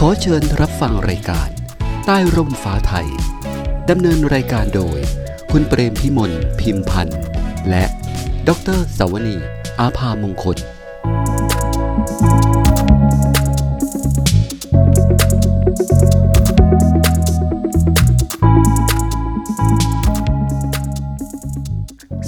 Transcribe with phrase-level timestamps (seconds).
[0.00, 1.48] ขอเชิญรับฟังรายการ
[2.06, 3.08] ใต้ร่มฟ้าไทย
[3.90, 4.98] ดำเนินรายการโดย
[5.50, 7.20] คุณเปรมพิมลพิมพันธ์
[7.68, 7.84] และ
[8.48, 9.36] ดรสวนี
[9.80, 10.56] อาภามงคล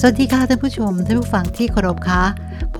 [0.00, 2.22] สวัสดีค่ะท่านผู้ชมท่านผู้ฟังที่เคารพคะ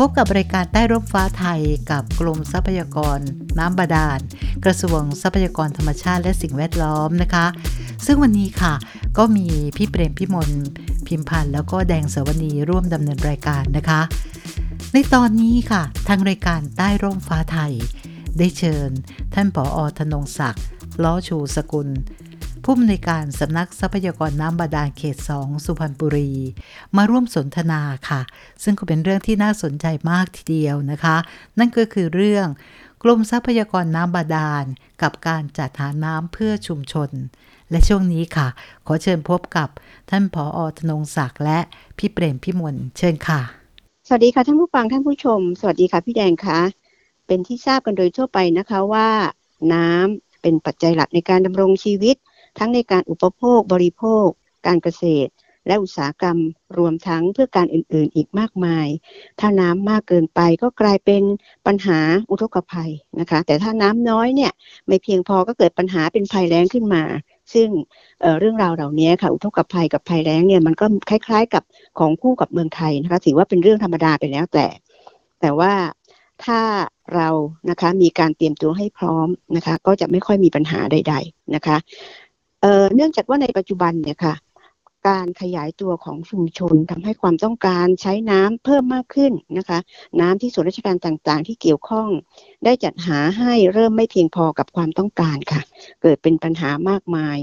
[0.03, 1.61] พบกับรายการใต้ร่มฟ้าไทย
[1.91, 3.19] กับกรมทรัพยากร
[3.59, 4.21] น้ำบาดาล
[4.65, 7.47] กระทรวงทรัพยากรธรรมชาติและสิ่งแวดล้อมนะคะ
[8.07, 8.75] ซึ่งวันนี้ค่ะ
[9.19, 10.51] ก็มีพี่เปรมพิมล
[11.07, 14.01] พิมพันธ์แล้วก็แดงสวนีร่วมดำเนินรายการนะคะ
[14.93, 17.73] ในตอนนี้ค่ะ ทางรายการใต้ร่มฟ้าไทย
[18.39, 18.91] ได้เชิญ
[19.35, 20.65] ท่านผออธนงศักดิ์
[21.03, 21.89] ล้อชูสกุล
[22.71, 26.33] ผู้อำนวยการสำนักทรัพยากรน้ำบาดาลเขต 2 สุพรรณบุรี
[26.97, 28.21] มาร่วมสนทนาค่ะ
[28.63, 31.17] ซึ่งก็เป็นเรื่องที่น่าสนใจมากทีเดียวนะคะ
[31.59, 32.47] นั่นก็คือเรื่อง
[33.03, 34.65] กรมทรัพยากรน้ำบาดาล
[35.03, 37.11] กับการจัดหาน้ำเพื่อชุมชน
[37.71, 38.49] และช่วงนี้ค่ะ
[38.87, 39.69] ขอเชิญพบกับ
[40.11, 41.59] ท่านผออธนงศักดิ์และ
[41.99, 43.41] พี่เปรมพิมลเชิญค่ะ
[44.07, 46.61] สวัสดีค่ะท่านผู้ฟังท่านผู้ชม สวัสดีค่ะพี่แดงคะ
[47.27, 49.09] เป็นที่ทราบกันโดยทั่วไปนะคะว่า
[49.73, 52.17] น้ำเป็นปัจจัยหลักในการดำรงชีวิต
[52.59, 54.27] ทั้งในการอุปโภคบริโภค
[54.67, 55.33] การเกษตร
[55.67, 56.39] และอุตสาหกรรม
[56.79, 58.87] รวมทั้งเพื่อการอื่นๆ อีกมากมาย
[59.41, 61.23] ถ้าน้ำมากเกินไปก็กลายเป็น
[61.67, 61.99] ปัญหา
[62.31, 62.91] อุทกภัย
[63.21, 64.53] นะคะ แต่ถ้าน้ำน้อยเนี่ย
[64.87, 67.03] ไม่เพียงพอก็เกิดปัญหาเป็นภัยแล้งขึ้นมา
[67.55, 67.69] ซึ่ง
[68.21, 71.63] เเรื่องราวเหล่านี้ค่ะอุทกภัยกับภัยแล้งเนี่ยมันก็คล้าย ๆ กับ
[71.99, 74.67] ของคู่กับเมืองไทยนะคะถือว่าเป็นเรื่องธรรมดาไปแล้วแต่
[75.41, 75.73] แต่ว่า
[76.45, 76.61] ถ้า
[77.15, 77.29] เรา
[77.71, 81.77] นะคะมีการเตรียมตัวให้พร้อมนะคะ ก็จะไม่ค่อยมีปัญหาใด ๆนะคะ
[82.95, 84.35] เนื่องจากว่าในปัจจุบันเนี่ยค่ะ
[85.09, 89.79] การขยายตัวของชุมชนทำให้ความต้องการใช้น้ำเพิ่มมากขึ้นนะคะ
[90.21, 92.09] น้ำที่ส่วนราชการต่างๆ ที่เกี่ยวข้อง
[92.65, 95.61] ได้จัดหาให้เริ่มไม่เพียงพอกับความต้องการค่ะ
[96.03, 97.39] เกิดเป็นปัญหามากมาย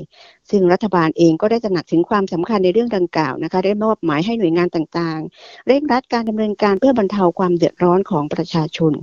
[0.50, 8.94] ซึ่งรัฐบาลเองก็ได้ตระหนักถึงความสำคัญในเรื่องดังกล่าวนะคะ ได้มอบหมายให้หน่วยงานต่างๆ เร่งรัดการดำเนินการเพื่อบรรเทาความเดือดร้อนของประชาชน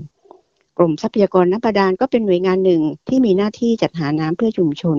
[0.78, 4.99] กรมทรัพยากรน้ำบาดาลก็เป็นหน่วยงานหนึ่งที่มีหน้าที่จัดหาน้ำเพื่อชุมชน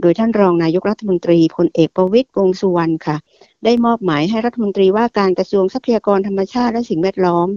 [0.00, 3.16] โดยท่านรองนายกรัฐมนตรีพลเอกประวิตรวงสุวรรณค่ะ
[3.64, 7.48] ได้มอบหมายให้รัฐมนตรีว่าการกระทรวงทรัพยากรธรรมชาติและสิ่งแวดล้อม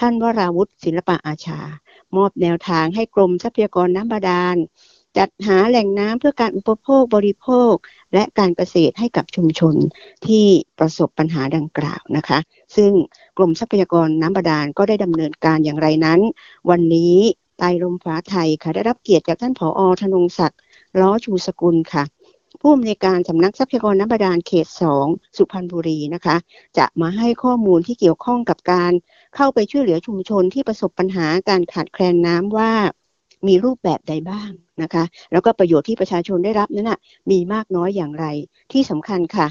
[0.00, 1.60] ท่านวราวุฒิศิลปะอาชา
[2.16, 4.56] มอบแนวทางให้กรมทรัพยากรน้ำบาดาล
[5.16, 7.74] จัดหาแหล่งน้ำเพื่อการอุปโภคบริโภค
[8.14, 9.74] และการเกษตรให้กับชุมชน
[10.26, 10.46] ที่
[10.78, 12.38] ประสบปัญหาดังกล่าวนะคะ
[12.76, 12.92] ซึ่ง
[13.36, 16.20] กรมทรัพยากรน้ำบาดาลก็ได้ดำเนินการอย่างไรนั้น
[16.70, 17.16] วันนี้
[17.58, 20.60] ใต้ลมฟ้าไทยค่ะได้รับเกียรติจากท่านผออธนงศักดิ์
[21.00, 22.04] ล้อชูสกุลค่ะ
[22.60, 24.66] ผู้อำนวยการสำนักทรัพยากรน้ำบาดาลเขต
[25.02, 26.36] 2 สุพรรณบุรีนะคะ
[26.78, 28.92] จะมาให้ข้อมูลที่เกี่ยวข้องกับการ
[29.36, 32.72] เข้าไปช่วยเหลือชุมชนที่ประสบปัญหาการขาดแคลนน้ำว่า
[33.46, 34.50] มีรูปแบบใดบ้าง
[34.82, 36.98] นะคะ แล้วก็ประโยชน์ที่ประชาชนได้รับนั้นนะ
[37.30, 38.26] มีมากน้อยอย่างไร
[38.72, 39.46] ที่สำคัญค่ะ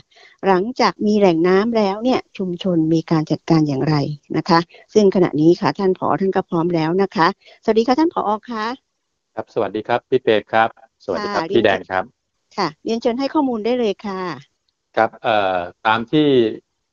[0.47, 3.95] หลังจากมีแหล่งน้ำแล้วเนี่ยชุมชนมีการจัดการอย่างไร
[4.37, 4.59] นะคะ
[4.93, 7.27] ซึ่งขณะนี้ค่ะท่านผอท่านก็พร้อมแล้วนะคะ
[7.63, 8.65] สวัสดีค่ะท่านผอคะ
[9.35, 10.69] ครับสวัสดีครับพี่เป็ดครับ
[11.05, 12.03] สวัสดีครับพี่แดงครับ
[12.57, 14.21] ค่ะเรียนเชิญให้ข้อมูลได้เลยค่ะ
[14.97, 16.27] ครับเอ่อตามที่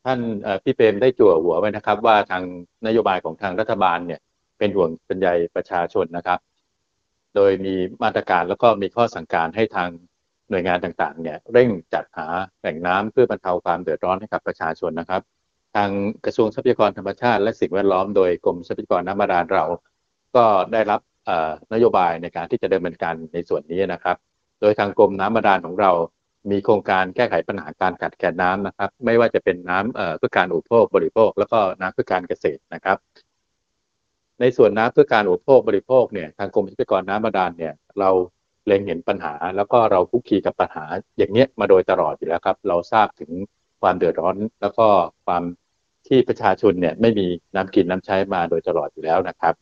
[0.05, 2.43] ท่านเอ่อพี่เปรมได้จั่วหัวไว้นะครับ ว่าทาง
[2.87, 4.21] นโยบายของทางรัฐบาลเนี่ย
[4.59, 6.39] เป็นห่วงเป็นใยประชาชนนะครับ
[7.35, 9.89] โดยมีมาตรการแล้วก็มีข้อสั่งการให้ทาง
[10.51, 12.27] หน่วยงานต่างๆเนี่ยเร่งจัดหา
[12.61, 15.23] แหล่งน้ำเพื่อบรรเทาความเดือดร้อนให้กับประชาชนนะครับ
[15.75, 15.91] ทาง
[16.25, 19.65] กระทรวงทรัพยากรธรรมชาติ และสิ่งแวดล้อมโดยกรมทรัพยากรน้ำบาดาลเรา
[20.37, 21.01] ก็ได้รับ
[21.73, 24.17] นโยบายในการที่จะดำเนินการในส่วนนี้นะครับ
[24.61, 25.91] โดยทางกรมน้ำบาดาลของเรา
[26.51, 32.97] มีโครงการแก้ไขปัญหาการขาดแคลนน้ำนะครับ ไม่ว่าจะเป็นน้ำเพื่อการอุปโภคบริโภค แล้วก็น้ำเพื่อการเกษตรนะครับ
[34.41, 38.11] ในส่วนน้ำเพื่อการอุปโภคบริโภคเนี่ยทางกรมทรัพยากรน้ำบาดาลเนี่ยเรา
[38.67, 40.85] เล็งเห็นปัญหา แล้วก็เราคุกคีกับปัญหา
[41.19, 43.31] อย่างเนี้ยมาโดยตลอดอยู่แล้วครับ เราทราบถึง
[43.83, 44.87] ความเดือดร้อน แล้วก็
[45.27, 45.43] ความ
[46.09, 49.55] ที่ประชาชนเนี่ยไม่มีน้ำกินน้ำใช้มาโดยตลอดอยู่แล้วนะครับ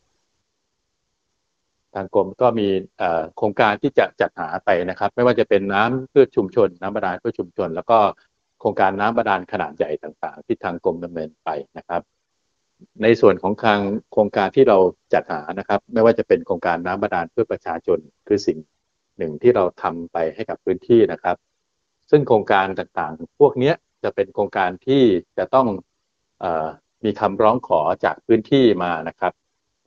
[1.93, 2.67] ทางกรมก็มี
[3.37, 7.99] โครงการที่จะจัดหาไปนะครับ ไม่ว่าจะเป็นน้ำเพื่อชุมชน น้ำบาดาลเพื่อชุมชน แล้วก็
[8.59, 12.01] โครงการน้ำบาดาลขนาดใหญ่ต่างๆ ที่ทางกรมดำเนินไปนะครับ
[13.03, 13.79] ในส่วนของทาง
[14.11, 14.77] โครงการที่เรา
[15.13, 18.57] จัดหานะครับ ไม่ว่าจะเป็นโครงการน้ำบาดาลเพื่อประชาชนคือสิ่ง
[19.17, 21.37] หนึ่งที่เราทำไปให้กับพื้นที่นะครับ
[22.11, 23.73] ซึ่งโครงการต่างๆ พวกนี้
[24.03, 25.03] จะเป็นโครงการที่
[25.37, 25.67] จะต้อง
[26.43, 26.45] อ
[27.05, 29.33] มีคำร้องขอจากพื้นที่มานะครับ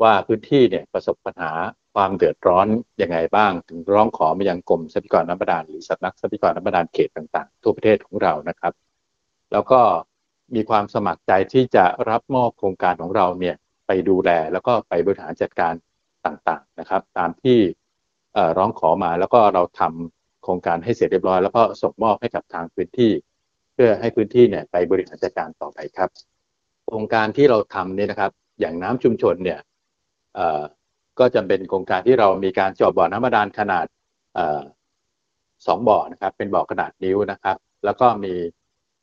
[0.02, 1.52] ว่าพื้นที่เนี่ยประสบปัญหา
[1.94, 2.66] ความเดือดร้อน
[3.02, 8.72] ยังไงบ้าง ถึงร้องขอมายังกรมทรัพยากรน้ำบาดาลหรือสำนักทรัพยากรน้ำบาดาลเขตต่างๆ ทั่วประเทศของเรานะครับ
[9.52, 9.80] แล้วก็
[10.54, 13.56] มีความสมัครใจที่จะรับมอบโครงการของเราเนี่ย
[13.87, 15.75] ไปดูแลแล้วก็ไปบริหารจัดการ
[16.26, 17.58] ต่างๆนะครับ ตามที่
[18.58, 23.12] ร้องขอมาแล้วก็เราทำโครงการให้เสร็จเรียบร้อยแล้วก็ส่งมอบให้กับทางพื้นที่
[23.75, 26.10] เพื่อให้พื้นที่เนี่ยไปบริหารจัดการต่อไปครับ
[26.87, 29.60] โครงการที่เราทำเนี่ยนะครับ อย่างน้ำชุมชนเนี่ย
[31.19, 33.87] ก็จะเป็นโครงการที่เรามีการเจาะบ่อน้ำบาดาลขนาด
[34.38, 34.40] อ
[35.66, 38.34] สองบ่อนะครับ เป็นบ่อขนาดนิ้วนะครับ แล้วก็มี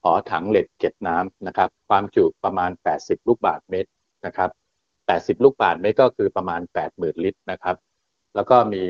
[0.04, 3.90] หอถังเหล็กเก็บน้ำนะครับ ความจุประมาณ 80 ลูกบาศก์เมตร
[4.26, 4.50] นะครับ
[4.98, 6.62] 80 ลูกบาศก์เมตรก็คือประมาณ
[6.92, 7.76] 80,000 ลิตรนะครับ
[8.36, 8.82] แล้วก็มี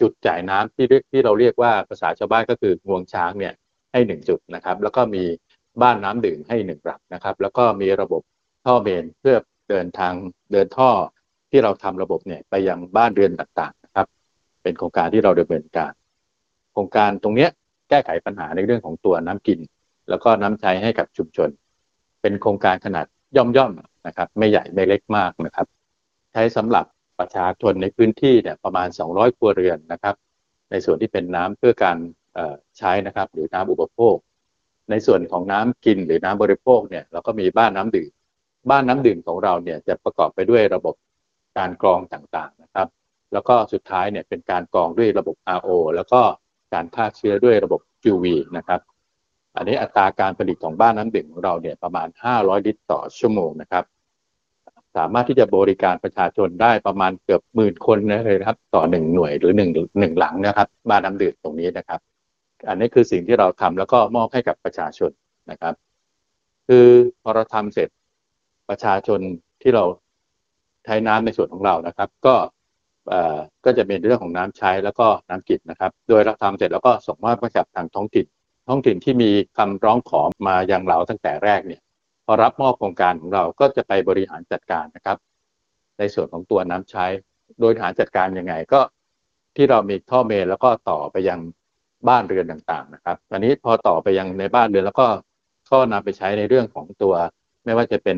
[0.00, 3.54] จุดจ่ายน้ำที่เรียกที่เราเรียกว่าภาษาชาวบ้านก็คืองวงช้างเนี่ย
[3.92, 5.24] ให้หนึ่งจุดนะครับ แล้วก็มี
[5.82, 8.22] บ้านน้ำดื่มให้หนึ่งหลังนะครับ แล้วก็มีระบบ
[8.64, 9.36] ท่อเมนเพื่อ
[9.70, 10.12] เดินทาง
[10.52, 10.90] เดินท่อ
[11.50, 14.06] ที่เราทำระบบเนี่ยไปยังบ้านเรือนต่างๆนะครับ
[14.62, 15.92] เป็นโครงการที่เราดำเนินการ
[16.72, 17.50] โครงการตรงเนี้ย
[17.88, 19.58] แก้ไขปัญหาในเรื่องของตัวน้ำกิน
[20.08, 21.48] แล้วก็น้ำใช้ให้กับชุมชน
[22.22, 23.06] เป็นโครงการขนาด
[23.36, 25.66] ย่อมๆนะครับ ไม่ใหญ่ไม่เล็กมากนะครับ
[26.32, 26.86] ใช้สำหรับ
[27.18, 30.14] ประชาชนในพื้นที่เนี่ยประมาณ 200 ครัวเรือนนะครับ
[30.70, 31.96] ในส่วนที่เป็นน้ำเพื่อการ
[32.78, 34.16] ใช้นะครับ หรือน้ำอุปโภค
[34.90, 38.10] ในส่วนของน้ำกินหรือน้ำบริโภคเนี่ยเราก็มีบ้านน้ำดื่ม
[38.70, 40.94] บ้านน้ำดื่มของเราเนี่ยจะประกอบไปด้วยระบบ
[41.58, 42.88] การกรองต่างๆนะครับ
[43.32, 46.20] แล้วก็สุดท้ายเนี่ยเป็นการกรองด้วยระบบ RO แล้วก็
[46.74, 47.80] การฆ่าเชื้อด้วยระบบ
[48.12, 48.24] UV
[48.56, 48.80] นะครับ
[49.56, 53.84] อันนี้อัตราการผลิตของบ้านน้ำดื่มของเราเนี่ยประมาณ 500 ลิตรต่อชั่วโมงนะครับ
[54.96, 59.70] สามารถที่จะบริการประชาชนได้ประมาณเกือบหมื่นคนนะเลยครับ ต่อหนึ่งหน่วยหรือหนึ่ง
[60.00, 62.00] หนึ่งหลังนะครับ บ้านน้ำดื่มตรงนี้นะครับ
[62.68, 65.10] อันนี้คือสิ่งที่เราทำแล้วก็มอบให้กับประชาชน
[65.50, 65.74] นะครับ
[66.68, 66.86] คือ
[67.22, 67.88] พอเราทำเสร็จ
[68.68, 69.20] ประชาชน
[69.62, 69.84] ที่เรา
[70.84, 72.34] ใช้น้ำในส่วนของเรานะครับ ก็
[73.08, 78.26] เอ่อก็จะเป็นเรื่องของน้ำใช้แล้วก็น้ำกินนะครับ โดยเราทำเสร็จแล้วก็ส่งมอบให้กับทางท้องถิ่น
[78.66, 81.80] ท้องถิ่นที่มีคำร้องขอมาอยังเราตั้งแต่แรกเนี่ย
[82.24, 85.18] พอรับมอบโครงการของเราก็จะไปบริหารจัดการนะครับ
[85.98, 87.06] ในส่วนของตัวน้ำใช้
[87.60, 88.80] โดยหารจัดการยังไงก็
[89.56, 91.40] ที่เรามีท่อเมนแล้วก็ต่อไปยัง
[92.08, 95.06] บ้านเรือนต่างๆนะครับตอนนี้พอต่อไปยังในบ้านเรือนแล้วก็
[95.72, 97.14] ก็นำไปใช้ในเรื่องของตัว
[97.64, 98.16] ไม่ว่าจะเป็น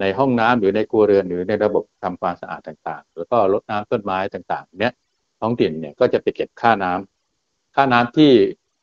[0.00, 4.94] ในห้องน้ำหรือในครัวเรือนหรือในระบบทำความสะอาดต่างๆ แล้วก็รดน้ำต้นไม้ต่างๆ เนี้ย
[5.40, 8.32] ท้องถิ่นเนี่ยก็จะไปเก็บค่าน้ำค่าน้ำที่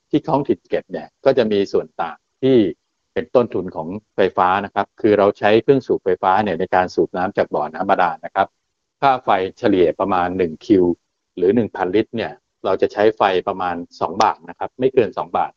[0.09, 2.57] ที่ท้องถิ่นเก็บเนี่ยก็จะมีส่วนต่างที่
[3.13, 8.47] เป็นต้นทุนของไฟฟ้านะครับ คือเราใช้เครื่องสูบไฟฟ้าเนี่ยในการสูบน้ำจากบ่อน้ำบาดาลนะครับ
[9.01, 10.83] ค่าไฟเฉลี่ยประมาณ1คิว
[11.37, 12.31] หรือ 1,000 ลิตรเนี่ย
[12.65, 15.51] เราจะใช้ไฟประมาณ 2 บาทนะครับ ไม่เกิน 2 บาท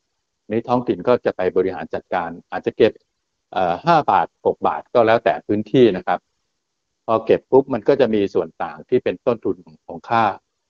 [0.51, 2.93] นี้ท้องถิ่นก็จะไปบริหารจัดการ อาจจะเก็บ
[3.53, 6.19] เอ่อ5บาท6บาทก็แล้วแต่พื้นที่นะครับ
[7.07, 9.57] พอเก็บปุ๊บมันก็จะมีส่วนต่างที่เป็นต้นทุน
[9.87, 10.25] ของค่า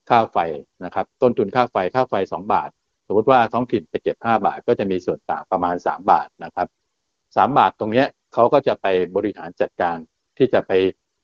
[0.09, 0.37] ค่าไฟ
[0.85, 2.69] นะครับ ต้นทุนค่าไฟค่าไฟ2บาท
[3.11, 6.67] มมติว่าท้องถิ่นไปเก็บ5บาท ก็จะมีส่วนต่างประมาณ3บาทนะครับ
[7.15, 9.97] 3บาทตรงเนี้ยเขาก็จะไปบริหารจัดการ
[10.37, 10.71] ที่จะไป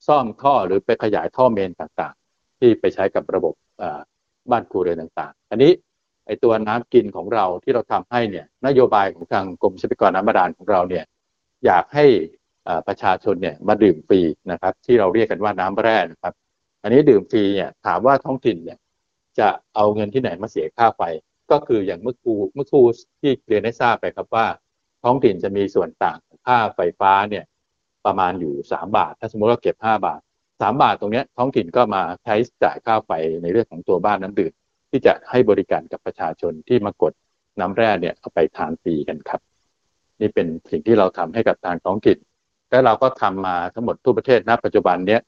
[0.08, 3.54] ซ่อมท่อหรือไปขยายท่อเมนต่างๆ ที่ไปใช้กับระบบ
[4.52, 5.72] บ้านครัวเรือนต่างๆ อันนี้
[6.26, 11.06] ไอตัวน้ำกินของเราที่เราทำให้เนี่ยนโยบายของทางกรมทรัพยากรน้ำบาดาลของเราเนี่ย
[11.66, 12.06] อยากให้
[12.88, 16.34] ประชาชนเนี่ยมาดื่มฟรีนะครับ ที่เราเรียกกันว่าน้ำแร่นะครับ
[16.84, 18.78] อันนี้ดื่มฟรีเนี่ยถามว่าท้องถิ่นเนี่ย
[19.40, 21.02] จะเอาเงินที่ไหนมาเสียค่าไฟ
[21.52, 22.82] ก็คืออย่างเมื่อครูเมื่อครู
[23.22, 24.46] ที่เรียนให้ทราบไปครับว่า
[25.04, 27.46] ท้องถิ่นจะมีส่วนต่างค่าไฟฟ้าเนี่ย
[28.06, 30.22] ประมาณอยู่ 3 บาท ถ้าสมมติว่าเก็บ 5 บาท
[30.52, 33.12] 3 บาทตรงนี้ท้องถิ่นก็มาใช้จ่ายค่าไฟ
[33.44, 34.54] ในเรื่องของตัวบ้านน้ำดื่ม
[34.90, 37.14] ที่จะให้บริการกับประชาชนที่มากด
[37.60, 39.42] น้ำแร่เนี่ยเอาไปทานฟรีกันครับ
[40.20, 42.18] นี่เป็นสิ่งที่เราทำให้กับทางท้องถิ่น
[42.70, 45.22] และเราก็ทำมาทั้งหมดทั่วประเทศณปัจจุบันเนี้ย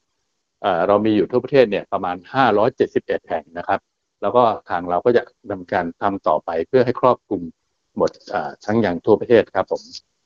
[0.62, 2.16] เอ่อเรามีอยู่ทั่วประเทศเนี่ยประมาณ
[2.72, 3.80] 571 แห่งนะครับ
[4.22, 7.42] แล้วก็ทางเราก็จะดำเนินการทำต่อไปเพื่อให้ครอบคลุม
[7.96, 8.10] หมด
[8.64, 9.82] ทั้งอย่างทั่วประเทศครับผม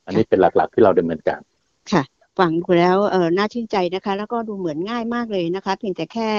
[0.06, 1.40] อันนี้เป็นหลักๆที่เราดำเนินการ
[1.92, 2.04] ค่ะ
[2.38, 2.96] ฟังดูแล้ว
[3.36, 6.30] น่าชื่นใจนะคะ แล้วก็ดูเหมือนง่ายมากเลยนะคะ เพียงแต่แค่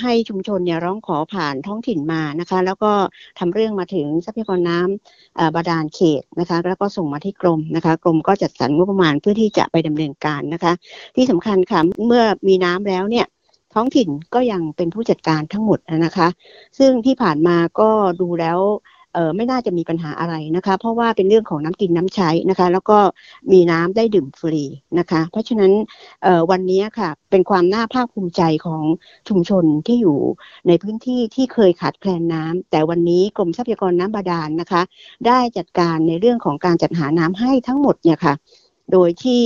[0.00, 2.92] ให้ชุมชนเนี่ยร้องขอผ่านท้องถิ่นมานะคะ แล้วก็
[3.38, 10.72] ทำเรื่องมาถึงทรัพยากรน้ำเอ่อบาดาลเขตนะคะ แล้วก็ส่งมาที่กรมนะคะ กรมก็จัดสรรงบประมาณเพื่อที่จะไปดำเนินการนะคะ
[11.16, 13.26] ที่สำคัญค่ะเมื่อมีน้ำแล้วเนี่ย
[13.74, 16.28] ท้องถิ่นก็ยังเป็นผู้จัดการทั้งหมดนะคะ
[16.78, 18.58] ซึ่งที่ผ่านมาก็ดูแล้ว
[19.14, 22.98] เออไม่น่าจะมีปัญหาอะไรนะคะ เพราะว่าเป็นเรื่องของน้ำกินน้ำใช้นะคะ แล้วก็
[23.52, 24.64] มีน้ำได้ดื่มฟรี
[24.98, 25.72] นะคะ เพราะฉะนั้น
[26.22, 28.84] เออวันนี้ค่ะเป็นความน่าภาคภูมิใจของ
[29.28, 30.18] ชุมชนที่อยู่
[30.68, 34.82] ในพื้นที่ที่เคยขาดแคลนน้ำแต่วันนี้กรมทรัพยากรน้ำบาดาลนะคะ
[35.26, 38.34] ได้จัดการในเรื่องของการจัดหาน้ำให้ทั้งหมดเนี่ยค่ะ
[38.92, 39.42] โดยที่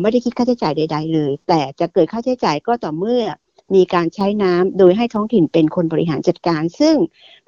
[0.00, 3.22] ไม่ได้คิดค่าใช้จ่ายใด ๆ เลย แต่จะเกิดค่าใช้จ่ายก็ต่อเมื่อ
[3.74, 6.96] มีการใช้น้ำโดยให้ท้องถิ่นเป็นคนบริหารจัดการ ซึ่ง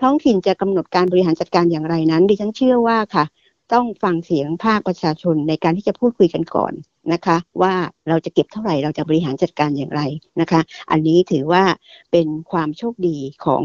[0.02, 3.24] ท้องถิ่นจะกำหนดการบริหารจัดการอย่างไรนั้น ดิฉันเชื่อว่าค่ะ
[3.72, 6.72] ต้องฟังเสียงภาคประชาชนในการที่จะพูดคุยกันก่อน
[7.12, 7.74] นะคะ ว่า
[8.08, 10.02] เราจะเก็บเท่าไหร่เราจะบริหารจัดการอย่างไร
[10.40, 11.64] นะคะ อันนี้ถือว่า
[12.12, 13.60] เป็นความโชคดีของ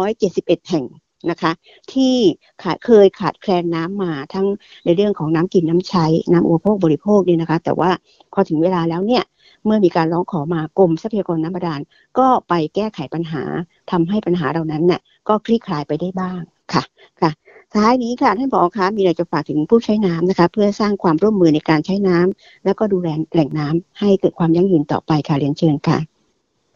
[0.00, 0.84] 571 แห่ง
[1.30, 1.52] นะคะ
[1.92, 2.14] ที่
[2.62, 4.46] ขาดเคยขาดแคลนน้ำมาทั้ง
[4.84, 7.90] ในเรื่องของน้ำกินน้ำใช้น้ำอุปโภคบริโภคเนี่ยนะคะ แต่ว่า
[8.32, 9.24] พอถึงเวลาแล้วเนี่ย
[9.64, 11.80] เมื่อมีการร้องขอมากรมทรัพยากรน้ำบาดาล
[12.18, 13.42] ก็ไปแก้ไขปัญหา
[13.90, 16.40] ทำให้ปัญหาเหล่านั้นเนี่ยก็คลี่คลายไปได้บ้าง
[16.72, 16.82] ค่ะ
[17.20, 17.30] ค่ะ
[17.74, 25.98] ท้ายนี้ค่ะท่านผอคะมีอะไรจะฝากถึงผู้ใช้น้ำนะคะ เพื่อสร้างความร่วมมือในการใช้น้ำแล้วก็ดูแลแหล่งน้ำให้เกิดความยั่งยืนต่อไปค่ะเรียนเชิญค่ะ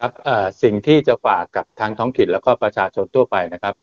[0.01, 0.11] ครับ
[0.63, 3.73] สิ่งที่จะฝากกับทางท้องถิ่นแล้วก็ประชาชนทั่วไปนะครับ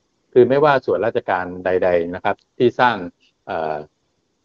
[0.40, 2.96] คือไม่ว่าส่วนราชการใด ๆนะครับ ที่สร้าง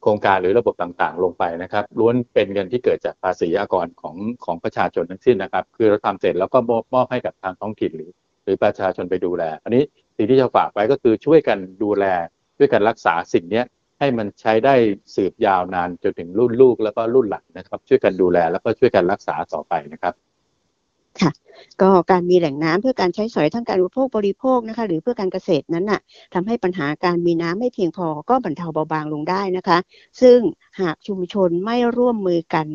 [0.01, 8.11] โครงการหรือระบบต่างๆ ลงไปนะครับล้วนเป็นเงินที่เกิดจากภาษีอากรของของประชาชนทั้งสิ้นนะครับ คือเราทำเสร็จแล้วก็มอบมอบให้กับทางท้องถิ่นหรือ
[8.43, 9.83] หรือประชาชนไปดูแล อันนี้
[10.17, 12.05] สิ่งที่จะฝากไว้ก็คือช่วยกันดูแล
[12.57, 13.63] ช่วยกันรักษาสิ่งนี้
[13.99, 14.75] ให้มันใช้ได้
[15.15, 20.13] สืบยาวนานจนถึงรุ่นลูกแล้วก็รุ่นหลานนะครับ ช่วยกันดูแลแล้วก็ช่วยกันรักษาต่อไปนะครับ
[21.21, 21.31] ค่ะ
[21.81, 25.99] ก็การมีแหล่งน้ำเพื่อการใช้สอยทั้งการอุปโภคบริโภคนะคะ หรือเพื่อการเกษตรนั้นน่ะ
[26.33, 29.77] ทำให้ปัญหาการมีน้ำไม่เพียงพอก็บรรเทาเบาบางลงได้นะคะ
[30.21, 30.39] ซึ่ง
[30.81, 32.67] หากชุมชนไม่ร่วมมือกัน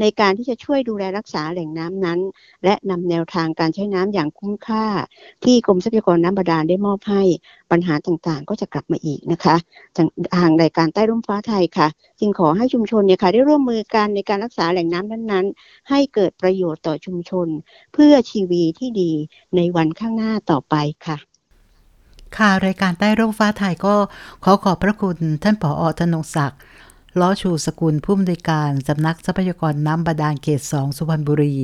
[0.00, 2.18] ในการที่จะช่วยดูแลรักษาแหล่งน้ำนั้น
[2.64, 4.86] และนำแนวทางการใช้น้ำอย่างคุ้มค่า
[5.44, 7.22] ที่กรมทรัพยากรน้ำบาดาลได้มอบให้
[7.70, 9.54] ปัญหาต่างๆ ก็จะกลับมาอีกนะคะ
[10.36, 11.88] ทางรายการใต้ร่มฟ้าไทยค่ะ
[12.24, 17.48] จึงขอให้ชุมชนเนี่ยค่ะได้ร่วมมือกันในการรักษาแหล่งน้ำนั้นๆ ให้เกิดประโยชน์ต่อชุมชน
[17.94, 19.12] เพื่อชีวีที่ดี
[19.56, 20.74] ในวันข้างหน้าต่อไป
[21.06, 21.16] ค่ะ
[22.36, 23.94] ค่ะรายการใต้ร่มฟ้าไทยก็
[24.44, 26.60] ขอขอบพระคุณท่านผออธนงศักดิ์
[27.20, 31.56] ล้อชูสกุลผู้อำนวยการสำนักทรัพยากรน้ำบาดาลเขต2สุพรรณบุรี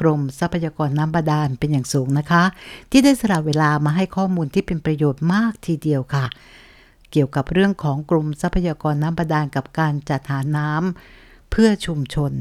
[0.00, 2.42] กรมทรัพยากรน้ำบาดาลเป็นอย่างสูงนะคะ
[2.90, 6.26] ที่ได้สละเวลามาให้ข้อมูลที่เป็นประโยชน์มากทีเดียวค่ะ
[7.16, 12.32] กี่ยวกับเรื่องของกรมทรัพยากรน้ำบาดาลกับการจัดหาน้ำเพื่อชุมชน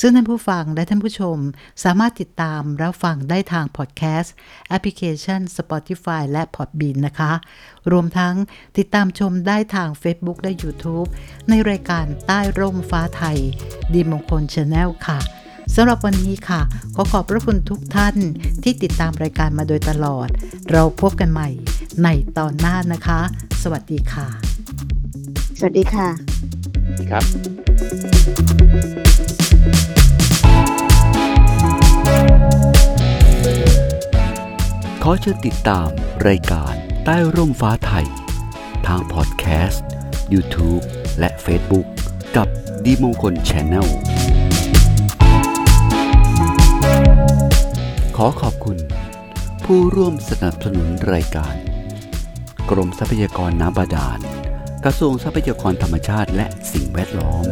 [0.00, 1.36] ซึ่งท่านผู้ฟังและท่านผู้ชม
[1.84, 4.34] สามารถติดตามรับฟังได้ทางพอดแคสต์
[4.68, 7.32] แอปพลิเคชัน Spotify และ Podbean นะคะ
[7.92, 8.34] รวมทั้ง
[8.78, 11.08] ติดตามชมได้ทาง Facebook และ YouTube
[11.48, 13.38] ในรายการใต้ร่มฟ้าไทย
[13.92, 15.18] ดีมงคล Channel ค่ะ
[15.74, 16.60] สำหรับวันนี้ค่ะ
[16.94, 18.16] ขอขอบพระคุณทุกท่าน
[18.62, 20.28] ที่ติดตามรายการมาโดยตลอด
[20.70, 21.48] เราพบกันใหม่
[22.04, 23.20] ในตอนหน้านะคะ
[23.62, 24.26] สวัสดีค่ะ
[25.58, 26.08] สวัสดีค่ะ
[27.10, 27.24] ครับ
[35.02, 35.88] ขอเชิญติดตาม
[36.28, 36.72] รายการ
[37.04, 38.06] ใต้ร่มฟ้าไทย
[38.86, 39.84] ทางพอดแคสต์
[40.34, 40.82] YouTube
[41.18, 41.86] และ Facebook
[42.36, 42.48] กับ
[42.84, 43.88] ดีมงคลช n แนล
[48.16, 48.76] ขอขอบคุณ
[49.64, 51.54] ผู้ร่วมสนับสนุนรายการ
[52.70, 54.18] กรมทรัพยากรน้ำบาดาล
[54.84, 57.44] กระทรวงทรัพยากรธรรมชาติและสิ่งแวดล้อม